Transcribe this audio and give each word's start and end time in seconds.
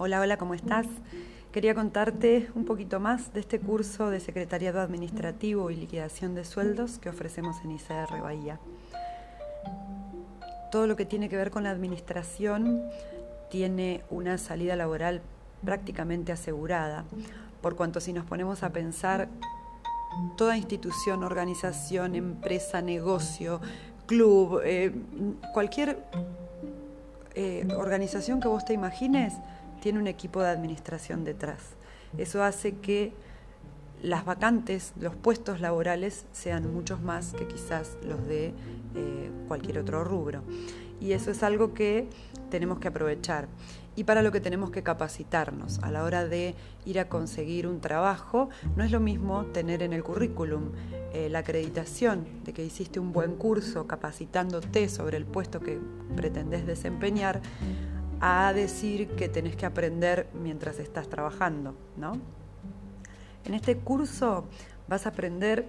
Hola, 0.00 0.20
hola, 0.20 0.36
¿cómo 0.36 0.54
estás? 0.54 0.86
Quería 1.50 1.74
contarte 1.74 2.48
un 2.54 2.64
poquito 2.64 3.00
más 3.00 3.32
de 3.32 3.40
este 3.40 3.58
curso 3.58 4.10
de 4.10 4.20
Secretariado 4.20 4.80
Administrativo 4.80 5.72
y 5.72 5.74
Liquidación 5.74 6.36
de 6.36 6.44
Sueldos 6.44 7.00
que 7.00 7.08
ofrecemos 7.08 7.56
en 7.64 7.72
ICR 7.72 8.22
Bahía. 8.22 8.60
Todo 10.70 10.86
lo 10.86 10.94
que 10.94 11.04
tiene 11.04 11.28
que 11.28 11.36
ver 11.36 11.50
con 11.50 11.64
la 11.64 11.70
administración 11.70 12.80
tiene 13.50 14.04
una 14.08 14.38
salida 14.38 14.76
laboral 14.76 15.20
prácticamente 15.64 16.30
asegurada, 16.30 17.04
por 17.60 17.74
cuanto 17.74 17.98
si 17.98 18.12
nos 18.12 18.24
ponemos 18.24 18.62
a 18.62 18.70
pensar, 18.70 19.28
toda 20.36 20.56
institución, 20.56 21.24
organización, 21.24 22.14
empresa, 22.14 22.82
negocio, 22.82 23.60
club, 24.06 24.60
eh, 24.64 24.92
cualquier 25.52 25.98
eh, 27.34 27.66
organización 27.76 28.40
que 28.40 28.46
vos 28.46 28.64
te 28.64 28.74
imagines, 28.74 29.34
tiene 29.80 29.98
un 29.98 30.06
equipo 30.06 30.42
de 30.42 30.48
administración 30.48 31.24
detrás. 31.24 31.76
Eso 32.16 32.42
hace 32.42 32.76
que 32.76 33.12
las 34.02 34.24
vacantes, 34.24 34.92
los 35.00 35.14
puestos 35.16 35.60
laborales 35.60 36.26
sean 36.32 36.72
muchos 36.72 37.00
más 37.00 37.32
que 37.32 37.46
quizás 37.46 37.96
los 38.02 38.26
de 38.26 38.52
eh, 38.94 39.30
cualquier 39.48 39.78
otro 39.78 40.04
rubro. 40.04 40.42
Y 41.00 41.12
eso 41.12 41.30
es 41.30 41.42
algo 41.42 41.74
que 41.74 42.08
tenemos 42.50 42.78
que 42.78 42.88
aprovechar 42.88 43.48
y 43.98 44.04
para 44.04 44.22
lo 44.22 44.30
que 44.30 44.40
tenemos 44.40 44.70
que 44.70 44.84
capacitarnos. 44.84 45.80
A 45.82 45.90
la 45.90 46.04
hora 46.04 46.24
de 46.24 46.54
ir 46.84 47.00
a 47.00 47.08
conseguir 47.08 47.66
un 47.66 47.80
trabajo, 47.80 48.48
no 48.76 48.84
es 48.84 48.92
lo 48.92 49.00
mismo 49.00 49.46
tener 49.46 49.82
en 49.82 49.92
el 49.92 50.04
currículum 50.04 50.70
eh, 51.12 51.28
la 51.28 51.40
acreditación 51.40 52.24
de 52.44 52.52
que 52.52 52.64
hiciste 52.64 53.00
un 53.00 53.12
buen 53.12 53.34
curso 53.34 53.88
capacitándote 53.88 54.88
sobre 54.88 55.16
el 55.16 55.24
puesto 55.24 55.58
que 55.58 55.80
pretendés 56.14 56.64
desempeñar 56.64 57.40
a 58.20 58.52
decir 58.52 59.08
que 59.10 59.28
tenés 59.28 59.56
que 59.56 59.66
aprender 59.66 60.28
mientras 60.34 60.78
estás 60.78 61.08
trabajando, 61.08 61.74
¿no? 61.96 62.18
En 63.44 63.54
este 63.54 63.76
curso 63.76 64.44
vas 64.88 65.06
a 65.06 65.10
aprender 65.10 65.66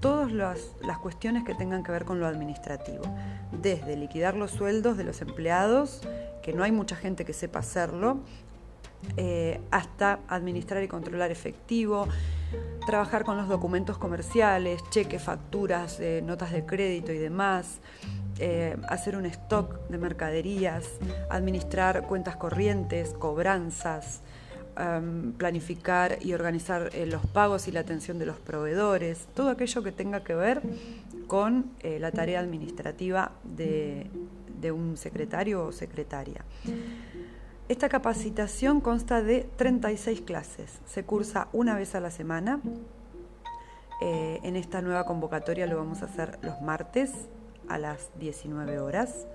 todas 0.00 0.32
las, 0.32 0.60
cuestiones 1.02 1.44
que 1.44 1.54
tengan 1.54 1.82
que 1.82 1.92
ver 1.92 2.04
con 2.04 2.20
lo 2.20 2.26
administrativo, 2.26 3.02
desde 3.52 3.96
liquidar 3.96 4.36
los 4.36 4.52
sueldos 4.52 4.96
de 4.96 5.04
los 5.04 5.20
empleados, 5.20 6.02
que 6.42 6.52
no 6.52 6.62
hay 6.62 6.72
mucha 6.72 6.96
gente 6.96 7.24
que 7.24 7.32
sepa 7.32 7.60
hacerlo, 7.60 8.18
eh, 9.16 9.60
hasta 9.70 10.20
administrar 10.28 10.82
y 10.82 10.88
controlar 10.88 11.30
efectivo, 11.30 12.08
trabajar 12.86 13.24
con 13.24 13.36
los 13.36 13.48
documentos 13.48 13.98
comerciales, 13.98 14.80
cheques, 14.90 15.22
facturas, 15.22 16.00
eh, 16.00 16.22
notas 16.24 16.52
de 16.52 16.64
crédito 16.64 17.12
y 17.12 17.18
demás, 17.18 17.80
eh, 18.40 18.76
hacer 18.88 19.16
un 19.16 19.26
stock 19.26 19.88
de 19.88 19.98
mercaderías, 19.98 20.84
administrar 21.28 22.06
cuentas 22.06 22.36
corrientes, 22.36 23.12
cobranzas, 23.14 24.20
em, 24.76 25.32
planificar 25.32 26.18
y 26.20 26.34
organizar 26.34 26.90
eh, 26.92 27.06
los 27.06 27.26
pagos 27.26 27.66
y 27.66 27.72
la 27.72 27.80
atención 27.80 28.18
de 28.20 28.26
los 28.26 28.36
proveedores, 28.38 29.26
todo 29.34 29.50
aquello 29.50 29.82
que 29.82 29.90
tenga 29.90 30.22
que 30.22 30.36
ver 30.36 30.62
con 31.26 31.72
eh, 31.80 31.98
la 31.98 32.12
tarea 32.12 32.38
administrativa 32.38 33.32
de, 33.42 34.06
de 34.60 34.70
un 34.70 34.96
secretario 34.96 35.64
o 35.64 35.72
secretaria. 35.72 36.44
Esta 37.68 37.88
capacitación 37.88 38.80
consta 38.80 39.20
de 39.20 39.48
36 39.56 40.20
clases, 40.20 40.78
se 40.86 41.02
cursa 41.02 41.48
una 41.52 41.74
vez 41.74 41.96
a 41.96 42.00
la 42.00 42.12
semana. 42.12 42.60
en 44.00 44.54
esta 44.54 44.80
nueva 44.80 45.04
convocatoria 45.04 45.66
lo 45.66 45.76
vamos 45.76 46.02
a 46.02 46.04
hacer 46.04 46.38
los 46.42 46.60
martes 46.62 47.10
a 47.68 47.78
las 47.78 48.10
19 48.18 48.78
horas. 48.78 49.26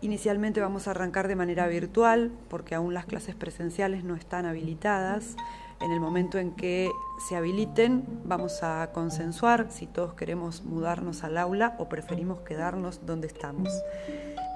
Inicialmente 0.00 0.60
vamos 0.60 0.88
a 0.88 0.90
arrancar 0.90 1.28
de 1.28 1.36
manera 1.36 1.66
virtual 1.68 2.32
porque 2.48 2.74
aún 2.74 2.92
las 2.92 3.06
clases 3.06 3.34
presenciales 3.36 4.02
no 4.02 4.16
están 4.16 4.46
habilitadas. 4.46 5.36
En 5.80 5.90
el 5.92 6.00
momento 6.00 6.38
en 6.38 6.52
que 6.52 6.90
se 7.28 7.36
habiliten 7.36 8.04
vamos 8.24 8.62
a 8.62 8.90
consensuar 8.92 9.66
si 9.70 9.86
todos 9.86 10.14
queremos 10.14 10.62
mudarnos 10.62 11.24
al 11.24 11.38
aula 11.38 11.76
o 11.78 11.88
preferimos 11.88 12.40
quedarnos 12.40 13.06
donde 13.06 13.28
estamos. 13.28 13.68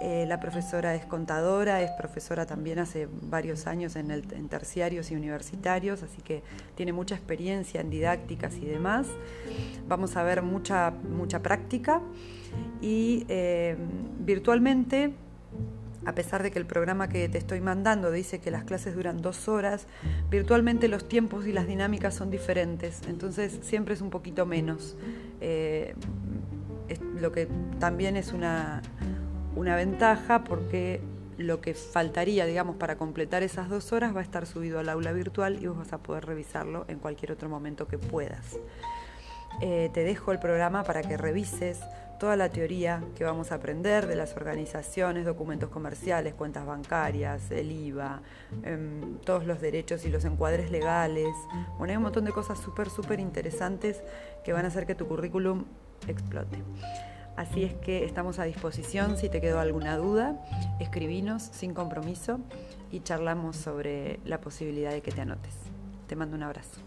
Eh, 0.00 0.26
la 0.26 0.40
profesora 0.40 0.94
es 0.94 1.06
contadora, 1.06 1.80
es 1.80 1.90
profesora 1.92 2.44
también 2.44 2.78
hace 2.78 3.08
varios 3.22 3.66
años 3.66 3.96
en, 3.96 4.10
el, 4.10 4.26
terciarios 4.48 5.10
y 5.10 5.16
universitarios, 5.16 6.02
así 6.02 6.20
que 6.20 6.42
tiene 6.74 6.92
mucha 6.92 7.14
experiencia 7.14 7.80
en 7.80 7.88
didácticas 7.88 8.56
y 8.56 8.66
demás. 8.66 9.06
Vamos 9.88 10.16
a 10.16 10.22
ver 10.22 10.42
mucha, 10.42 10.90
mucha 10.90 11.42
práctica 11.42 12.02
y 12.82 13.24
eh, 13.28 13.76
virtualmente, 14.20 15.14
a 16.04 16.14
pesar 16.14 16.42
de 16.42 16.50
que 16.50 16.58
el 16.58 16.66
programa 16.66 17.08
que 17.08 17.28
te 17.30 17.38
estoy 17.38 17.62
mandando 17.62 18.10
dice 18.10 18.38
que 18.38 18.50
las 18.50 18.64
clases 18.64 18.94
duran 18.94 19.22
dos 19.22 19.48
horas, 19.48 19.86
virtualmente 20.30 20.88
los 20.88 21.08
tiempos 21.08 21.46
y 21.46 21.52
las 21.52 21.66
dinámicas 21.66 22.14
son 22.14 22.30
diferentes, 22.30 23.00
entonces 23.08 23.60
siempre 23.62 23.94
es 23.94 24.02
un 24.02 24.10
poquito 24.10 24.44
menos. 24.44 24.96
Eh, 25.40 25.94
lo 27.20 27.32
que 27.32 27.48
también 27.80 28.16
es 28.16 28.32
una 28.32 28.82
una 29.56 29.74
ventaja 29.74 30.44
porque 30.44 31.00
lo 31.38 31.60
que 31.60 31.74
faltaría, 31.74 32.46
digamos, 32.46 32.76
para 32.76 32.96
completar 32.96 33.42
esas 33.42 33.68
dos 33.68 33.92
horas 33.92 34.14
va 34.14 34.20
a 34.20 34.22
estar 34.22 34.46
subido 34.46 34.78
al 34.78 34.88
aula 34.88 35.12
virtual 35.12 35.58
y 35.60 35.66
vos 35.66 35.76
vas 35.76 35.92
a 35.92 35.98
poder 35.98 36.24
revisarlo 36.24 36.84
en 36.88 36.98
cualquier 36.98 37.32
otro 37.32 37.48
momento 37.48 37.86
que 37.88 37.98
puedas. 37.98 38.56
Eh, 39.60 39.90
te 39.92 40.04
dejo 40.04 40.32
el 40.32 40.38
programa 40.38 40.84
para 40.84 41.02
que 41.02 41.16
revises 41.16 41.80
toda 42.18 42.36
la 42.36 42.48
teoría 42.48 43.02
que 43.14 43.24
vamos 43.24 43.52
a 43.52 43.56
aprender 43.56 44.06
de 44.06 44.16
las 44.16 44.34
organizaciones, 44.36 45.26
documentos 45.26 45.68
comerciales, 45.68 46.34
cuentas 46.34 46.64
bancarias, 46.64 47.50
el 47.50 47.70
IVA, 47.70 48.22
em, 48.62 49.18
todos 49.18 49.46
los 49.46 49.60
derechos 49.60 50.04
y 50.06 50.10
los 50.10 50.24
encuadres 50.24 50.70
legales. 50.70 51.34
Bueno, 51.78 51.92
hay 51.92 51.96
un 51.96 52.04
montón 52.04 52.24
de 52.24 52.32
cosas 52.32 52.58
súper, 52.58 52.88
súper 52.88 53.20
interesantes 53.20 54.02
que 54.44 54.52
van 54.52 54.64
a 54.64 54.68
hacer 54.68 54.86
que 54.86 54.94
tu 54.94 55.06
currículum 55.06 55.64
explote. 56.08 56.62
Así 57.36 57.64
es 57.64 57.74
que 57.74 58.04
estamos 58.04 58.38
a 58.38 58.44
disposición 58.44 59.18
si 59.18 59.28
te 59.28 59.40
quedó 59.40 59.60
alguna 59.60 59.96
duda, 59.96 60.42
escribinos 60.80 61.42
sin 61.42 61.74
compromiso 61.74 62.40
y 62.90 63.00
charlamos 63.00 63.56
sobre 63.56 64.20
la 64.24 64.40
posibilidad 64.40 64.90
de 64.90 65.02
que 65.02 65.12
te 65.12 65.20
anotes. 65.20 65.54
Te 66.06 66.16
mando 66.16 66.36
un 66.36 66.42
abrazo. 66.42 66.80